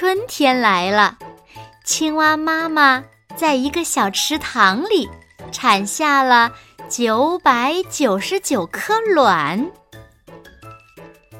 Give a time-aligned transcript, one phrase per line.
[0.00, 1.18] 春天来了，
[1.84, 3.04] 青蛙妈妈
[3.36, 5.06] 在一个小池塘里
[5.52, 6.52] 产下了
[6.88, 9.70] 九百九十九颗卵。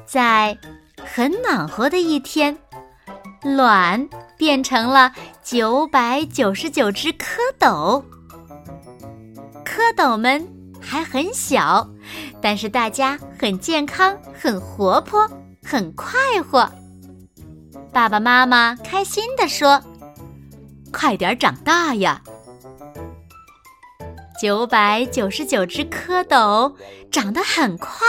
[0.05, 0.55] 在
[1.03, 2.55] 很暖和的一天，
[3.41, 4.07] 卵
[4.37, 8.03] 变成了九百九十九只蝌蚪。
[9.65, 10.47] 蝌蚪们
[10.79, 11.89] 还很小，
[12.39, 15.27] 但是大家很健康、很活泼、
[15.63, 16.15] 很快
[16.47, 16.71] 活。
[17.93, 19.83] 爸爸妈妈开心地说
[20.93, 22.21] ：“快点长大呀！”
[24.41, 26.73] 九百九十九只蝌蚪
[27.11, 27.99] 长得很快，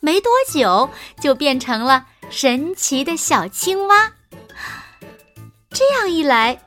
[0.00, 0.88] 没多久
[1.20, 4.12] 就变成了神奇的小青蛙。
[5.70, 6.58] 这样一来，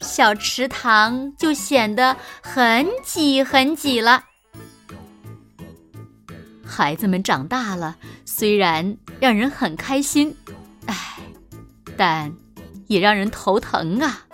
[0.00, 4.24] 小池塘就显得很挤很挤了。
[6.64, 10.34] 孩子们长大了，虽然让人很开心。
[11.96, 12.32] 但
[12.86, 14.26] 也让人头疼啊！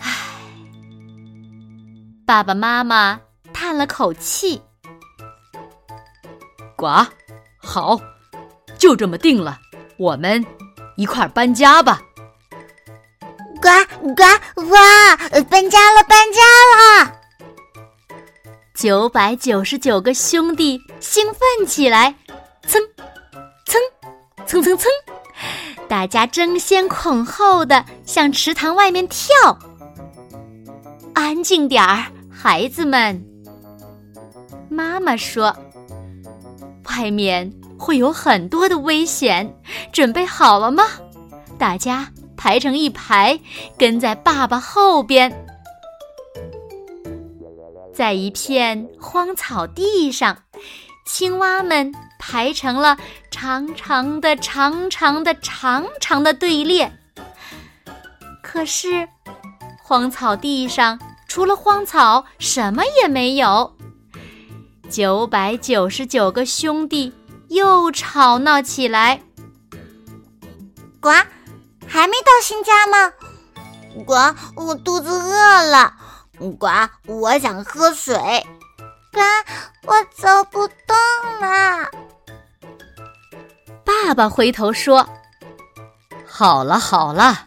[0.00, 0.10] 唉，
[2.26, 3.20] 爸爸妈妈
[3.52, 4.60] 叹了口气
[6.76, 6.86] ：“呱，
[7.56, 8.00] 好，
[8.78, 9.58] 就这么定了，
[9.98, 10.44] 我们
[10.96, 12.02] 一块儿搬家吧！”
[13.62, 13.68] 呱
[14.14, 14.22] 呱
[14.70, 15.16] 哇！
[15.48, 16.40] 搬家了，搬家
[17.04, 17.20] 了！
[18.74, 22.16] 九百九十九个兄弟兴奋起来，
[22.66, 22.82] 蹭
[23.64, 23.80] 蹭
[24.46, 24.90] 蹭蹭蹭。
[25.92, 29.58] 大家争先恐后的向池塘外面跳。
[31.12, 33.22] 安静点儿，孩子们。
[34.70, 35.54] 妈妈说
[36.88, 39.54] ：“外面会有很多的危险，
[39.92, 40.82] 准备好了吗？”
[41.60, 43.38] 大家排成一排，
[43.76, 45.30] 跟在爸爸后边。
[47.92, 50.38] 在一片荒草地上，
[51.04, 51.92] 青蛙们。
[52.24, 52.96] 排成了
[53.42, 56.96] 长长的、长长的、长长的队列。
[58.40, 59.08] 可是，
[59.82, 63.74] 荒草地上除了荒草，什么也没有。
[64.88, 67.12] 九百九十九个兄弟
[67.48, 69.20] 又吵闹起来。
[71.00, 71.10] 呱，
[71.88, 73.12] 还没到新家吗？
[74.06, 75.92] 呱，我肚子饿了。
[76.60, 76.68] 呱，
[77.08, 78.14] 我想喝水。
[79.12, 79.20] 呱，
[79.88, 81.90] 我走不动了。
[83.84, 85.08] 爸爸回头说
[86.26, 87.46] ：“好了好了，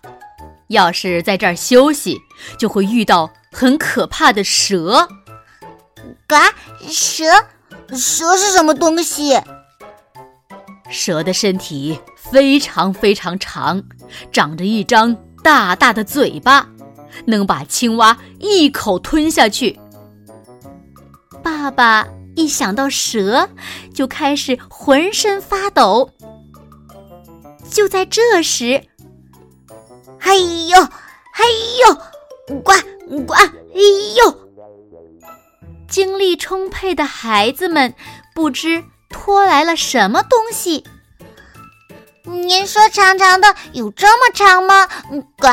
[0.67, 2.21] 要是在这儿休息，
[2.57, 5.07] 就会遇到很可怕的蛇。
[6.27, 6.53] ”“嘎，
[6.87, 7.25] 蛇？
[7.89, 9.39] 蛇是什么东西
[10.89, 13.83] ？”“蛇的身体非常非常长，
[14.31, 16.67] 长着一张大大的嘴巴，
[17.25, 19.79] 能把青蛙一口吞下去。”
[21.43, 23.49] 爸爸一想到蛇，
[23.93, 26.11] 就开始浑身发抖。
[27.75, 28.81] 就在这时，
[30.21, 30.81] 哎呦，
[31.33, 31.43] 哎
[31.81, 31.93] 呦，
[32.61, 32.71] 呱
[33.25, 33.51] 呱，哎
[34.15, 34.49] 呦！
[35.89, 37.93] 精力充沛的孩子们
[38.33, 40.85] 不知拖来了什么东西。
[42.23, 44.87] 您说长长的有这么长吗？
[45.37, 45.49] 呱！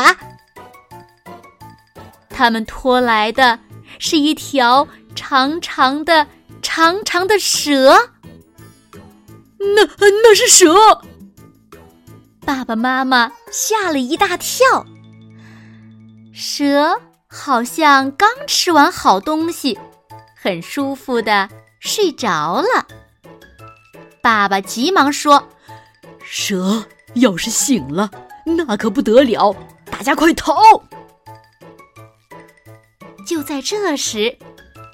[2.29, 3.59] 他们拖来的
[3.99, 6.25] 是一条长长的、
[6.61, 8.11] 长长的蛇。
[9.57, 10.73] 那那是蛇。
[12.45, 14.85] 爸爸妈妈吓了一大跳，
[16.33, 19.77] 蛇好像刚吃完好东西，
[20.35, 22.87] 很舒服的睡着了。
[24.21, 25.49] 爸爸急忙说
[26.23, 26.85] ：“蛇
[27.15, 28.09] 要是醒了，
[28.45, 29.55] 那可不得了，
[29.89, 30.55] 大家快逃！”
[33.27, 34.37] 就在这时，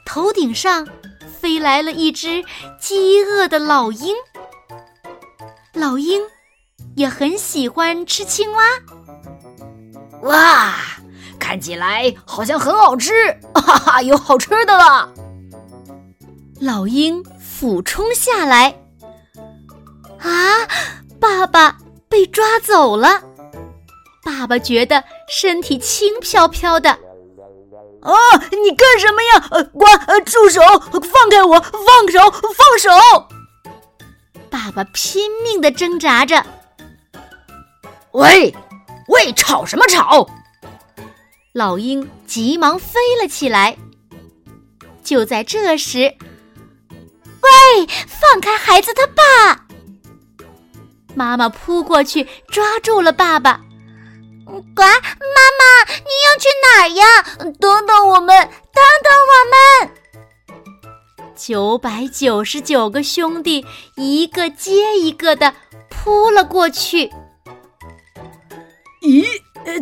[0.05, 0.87] 头顶上
[1.39, 2.43] 飞来了一只
[2.79, 4.15] 饥饿的老鹰。
[5.73, 6.21] 老鹰。
[6.99, 8.63] 也很喜欢吃青蛙。
[10.23, 10.75] 哇，
[11.39, 13.13] 看起来好像很好吃，
[13.53, 15.09] 哈哈，有好吃的了。
[16.59, 18.77] 老鹰俯冲下来，
[20.19, 20.67] 啊，
[21.21, 21.77] 爸爸
[22.09, 23.23] 被抓走了。
[24.21, 26.89] 爸爸觉得身体轻飘飘的。
[28.01, 28.11] 啊！
[28.51, 29.47] 你干什么呀？
[29.51, 30.61] 呃，关，呃，住手！
[30.61, 31.59] 放开我！
[31.59, 32.19] 放手！
[32.29, 32.89] 放手！
[34.49, 36.45] 爸爸拼命的挣扎着。
[38.13, 38.53] 喂，
[39.07, 40.27] 喂，吵什么吵？
[41.53, 43.77] 老鹰急忙飞了起来。
[45.03, 46.15] 就在这时，
[47.41, 49.65] 喂，放开孩子他爸！
[51.15, 53.61] 妈妈扑过去抓住了爸爸。
[54.45, 54.87] 呱，妈
[55.59, 57.23] 妈，你要去哪儿呀？
[57.59, 59.91] 等等我们，等等我们！
[61.35, 63.65] 九百九十九个兄弟
[63.95, 65.53] 一个接一个的
[65.89, 67.11] 扑了过去。
[69.09, 69.25] 咦，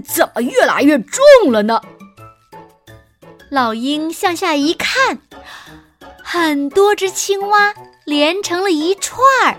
[0.01, 1.81] 怎么越来越重了呢？
[3.49, 5.19] 老鹰向下一看，
[6.23, 7.73] 很多只青蛙
[8.05, 9.57] 连成了一串儿。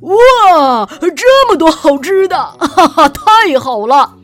[0.00, 0.86] 哇，
[1.16, 4.16] 这么多好吃的，哈哈，太好了！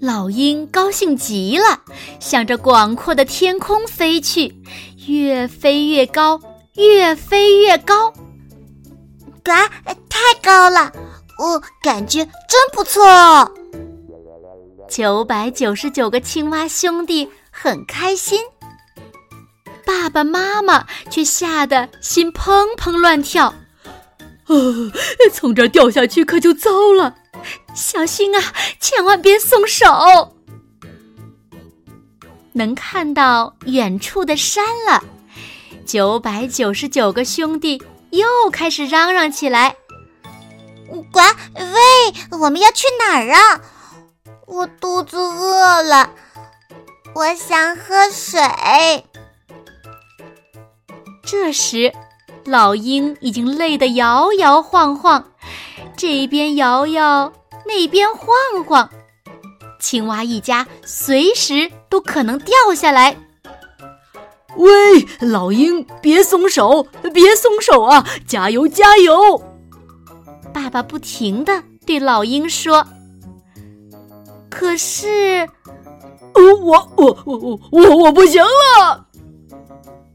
[0.00, 1.80] 老鹰高兴极了，
[2.18, 4.54] 向着广阔的天空飞去，
[5.06, 6.40] 越飞越高，
[6.74, 8.12] 越飞越高。
[9.42, 9.68] 嘎，
[10.08, 10.92] 太高了，
[11.42, 13.50] 我感觉真不错哦。
[14.88, 18.40] 九百九十九个青蛙兄弟很开心，
[19.84, 23.52] 爸爸妈妈却吓得心砰砰乱跳。
[24.46, 24.90] 呃，
[25.32, 27.16] 从这儿掉下去可就糟了，
[27.74, 28.40] 小心啊，
[28.78, 30.36] 千万别松手。
[32.52, 35.02] 能看到远处的山了，
[35.84, 39.74] 九百九十九个兄弟又开始嚷嚷起来
[41.12, 41.20] ：“呱，
[41.54, 43.60] 喂，我们要去哪儿啊？
[44.46, 46.10] 我肚子饿了，
[47.14, 48.40] 我想喝水。”
[51.22, 51.92] 这时。
[52.44, 55.30] 老鹰已经累得摇摇晃晃，
[55.96, 57.32] 这边摇摇，
[57.64, 58.90] 那边晃晃，
[59.78, 63.16] 青蛙一家随时都可能掉下来。
[64.56, 66.82] 喂，老鹰，别松手，
[67.14, 68.04] 别松手啊！
[68.26, 69.40] 加油，加油！
[70.72, 72.86] 爸爸不停的对老鹰说。
[74.48, 75.46] 可是，
[76.34, 79.06] 我我我我我我不行了。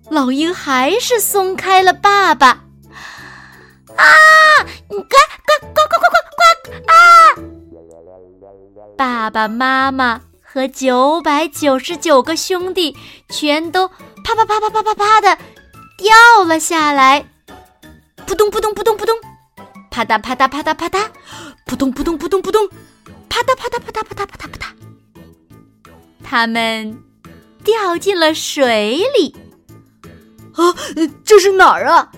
[0.09, 4.03] 老鹰还是松开了爸爸，啊！
[4.89, 6.91] 呱呱呱呱呱呱呱！
[6.91, 6.95] 啊！
[8.97, 12.97] 爸爸妈妈和九百九十九个兄弟
[13.29, 15.37] 全都啪啪啪啪啪啪啪的
[15.99, 17.27] 掉了下来，
[18.25, 19.15] 扑通扑通扑通扑通，
[19.97, 21.09] 啪嗒啪嗒啪嗒啪嗒，
[21.65, 22.69] 扑通扑通扑通扑通，
[23.27, 24.67] 啪嗒啪嗒啪嗒啪嗒啪嗒啪嗒，
[26.23, 27.01] 他们
[27.63, 29.35] 掉进了水里。
[30.53, 30.75] 啊，
[31.25, 32.11] 这是哪儿啊？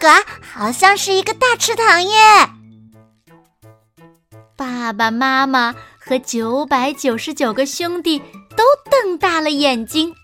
[0.00, 2.48] 嘎，好像是一个大池塘耶！
[4.56, 8.18] 爸爸妈妈和九百九十九个兄弟
[8.56, 10.14] 都瞪大了眼睛。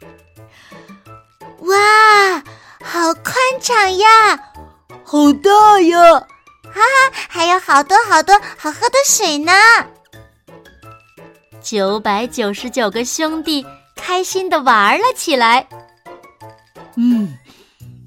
[1.58, 2.42] 哇，
[2.82, 4.08] 好宽敞呀，
[5.04, 6.26] 好大呀！
[6.72, 9.52] 哈哈，还有好多好多好喝的水呢！
[11.60, 13.66] 九百九十九个兄弟
[13.96, 15.66] 开心的玩了起来。
[16.96, 17.36] 嗯，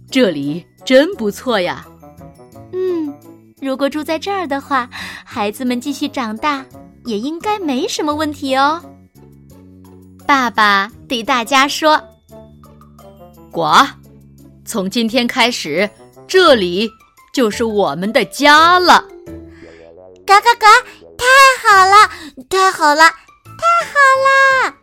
[0.10, 1.86] 这里真不错呀。
[2.74, 3.14] 嗯，
[3.62, 4.90] 如果住在这儿的话，
[5.26, 6.66] 孩子们继续长大
[7.06, 8.82] 也应该没什么问题哦。
[10.26, 12.02] 爸爸对大家说
[13.52, 13.86] ：“呱，
[14.66, 15.90] 从今天开始，
[16.28, 16.90] 这里
[17.32, 19.06] 就是我们的家了。”
[20.26, 20.68] 嘎嘎嘎！
[21.18, 21.26] 太
[21.62, 22.10] 好了，
[22.50, 23.10] 太好了，
[23.46, 23.94] 太好
[24.26, 24.74] 了！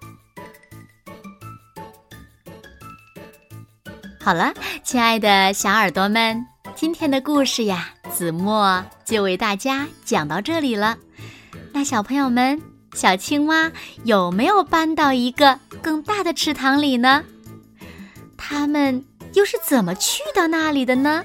[4.20, 4.52] 好了，
[4.84, 10.96] 亲爱的小耳朵们，今天的故事呀，子墨就为大家讲到这里了。
[11.72, 12.60] 那小朋友们，
[12.94, 13.72] 小青蛙
[14.04, 17.24] 有没有搬到一个更大的池塘里呢？
[18.36, 21.24] 他们又是怎么去到那里的呢？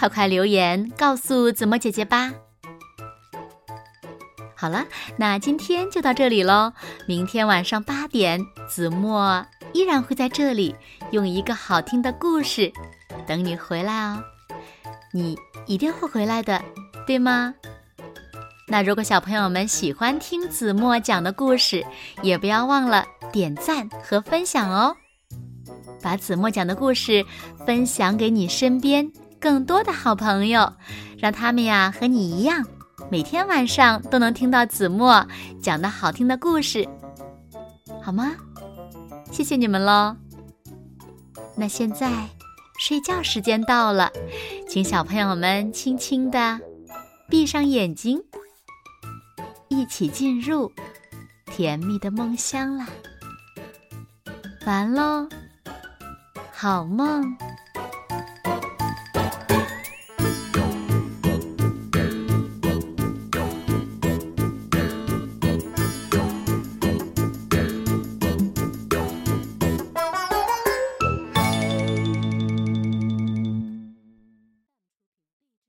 [0.00, 2.32] 快快留言告诉子墨姐姐吧。
[4.56, 4.86] 好了，
[5.18, 6.72] 那今天就到这里喽。
[7.06, 10.74] 明天晚上八点，子墨依然会在这里
[11.10, 12.72] 用一个好听的故事
[13.26, 14.24] 等你回来哦。
[15.12, 16.62] 你一定会回来的，
[17.06, 17.54] 对吗？
[18.68, 21.84] 那如果小朋友们喜欢听子墨讲的故事，
[22.22, 24.96] 也不要忘了点赞和分享哦。
[26.00, 27.22] 把子墨讲的故事
[27.66, 29.06] 分享给你身边
[29.40, 30.72] 更多的好朋友，
[31.18, 32.64] 让他们呀和你一样。
[33.10, 35.26] 每天晚上都能听到子墨
[35.60, 36.86] 讲的好听的故事，
[38.02, 38.32] 好吗？
[39.32, 40.14] 谢谢你们喽。
[41.56, 42.28] 那现在
[42.78, 44.12] 睡觉时间到了，
[44.68, 46.60] 请小朋友们轻轻的
[47.28, 48.22] 闭上眼睛，
[49.68, 50.70] 一起进入
[51.46, 52.86] 甜蜜的梦乡啦。
[54.66, 55.26] 完喽，
[56.52, 57.36] 好梦。